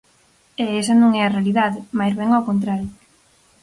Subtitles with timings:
[0.63, 2.89] E esa non é a realidade, máis ben ao contrario.